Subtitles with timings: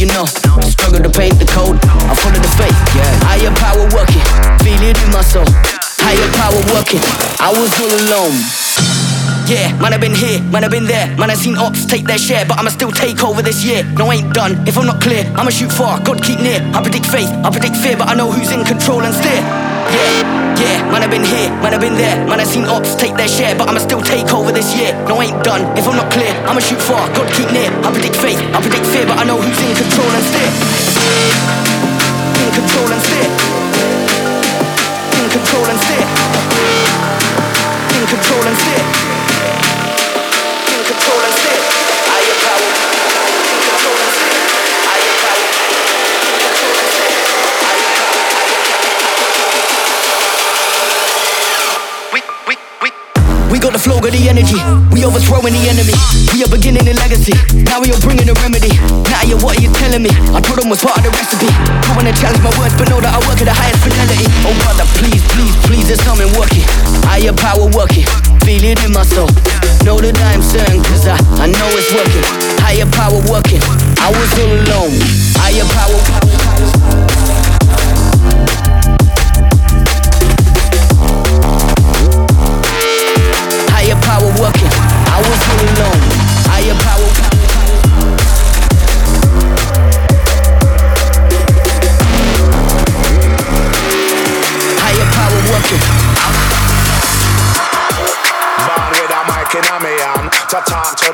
[0.00, 0.24] you know.
[0.64, 3.04] Struggle to paint the code, I follow the faith, yeah.
[3.28, 4.24] Higher power working,
[4.64, 5.44] feel it in my soul.
[6.00, 7.04] Higher power working.
[7.36, 8.32] I was all alone.
[9.44, 11.06] Yeah, man, I've been here, man, I've been there.
[11.20, 13.84] Man, I've seen ops take their share, but I'ma still take over this year.
[13.92, 14.56] No, I ain't done.
[14.66, 16.00] If I'm not clear, I'ma shoot far.
[16.00, 16.64] God keep near.
[16.72, 19.44] I predict faith, I predict fear, but I know who's in control and steer.
[19.90, 22.14] Yeah, yeah, man, I've been here, man, I've been there.
[22.26, 24.94] Man, I've seen ops take their share, but I'ma still take over this year.
[25.08, 25.66] No, I ain't done.
[25.76, 27.08] If I'm not clear, I'ma shoot far.
[27.14, 27.70] God keep near.
[27.82, 30.50] I predict faith, I predict fear, but I know who's in control and steer.
[32.38, 33.28] In control and steer.
[35.18, 36.06] In control and steer.
[37.98, 39.19] In control and steer.
[54.10, 54.58] Got the energy.
[54.90, 55.94] We overthrowing the enemy.
[56.34, 57.34] We are beginning a legacy.
[57.62, 58.74] Now we are bringing a remedy.
[59.06, 60.10] Now you, what are you telling me?
[60.34, 61.46] I told them was part of the recipe.
[61.46, 64.26] I wanna challenge my words, but know that I work at the highest fidelity.
[64.42, 66.66] Oh brother, please, please, please, there's something working.
[67.06, 68.06] Higher power working.
[68.42, 69.30] Feel it in my soul.
[69.86, 72.24] Know that I am certain, cause I, I know it's working.
[72.58, 73.62] Higher power working.
[74.02, 74.94] I was all alone.
[75.38, 75.98] Higher power.
[76.10, 77.09] power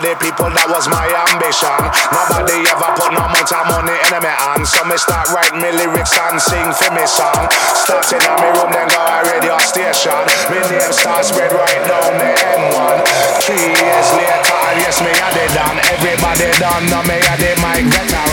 [0.06, 0.46] the people.
[0.54, 1.02] That was my
[1.34, 1.74] ambition.
[2.14, 5.74] Nobody ever put no amount of money in my hand, so me start writing me
[5.74, 7.50] lyrics and sing for me song.
[7.74, 10.14] Starting in my room, then go a radio station.
[10.46, 12.96] My name starts spread right down the M1.
[13.42, 15.76] Three years later, yes, me had it done.
[15.90, 18.25] Everybody done, know me had the mic veteran.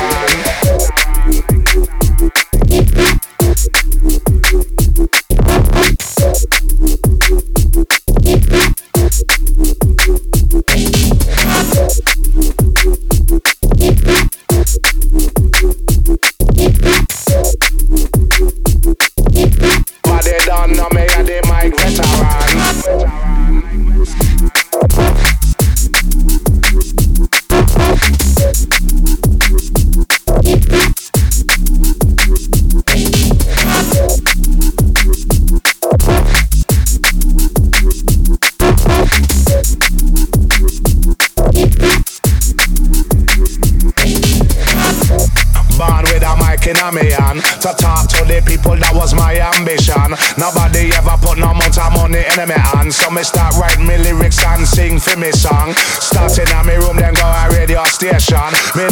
[53.14, 55.74] me start writing me lyrics and sing for me song.
[56.02, 58.50] Starting at me room, then go a radio station.
[58.76, 58.86] Me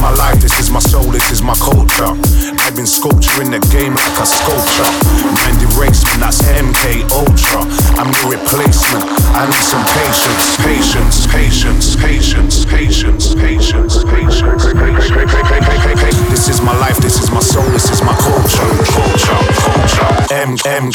[0.00, 2.16] is my life, this is my soul, this is my culture.
[2.64, 4.88] I've been sculpturing the game like a sculpture.
[5.36, 7.60] Mind erasement, that's MK Ultra.
[8.00, 9.04] I'm the replacement.
[9.36, 16.30] I need some patience, patience, patience, patience, patience, patience, patience, patience.
[16.30, 20.08] This is my life, this is my soul, this is my culture, culture, culture.
[20.32, 20.90] M M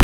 [0.00, 0.03] M.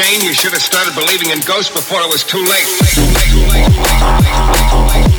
[0.00, 2.64] Shane, you should have started believing in ghosts before it was too late.
[2.88, 5.09] Too late, too late, too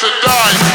[0.00, 0.69] to die.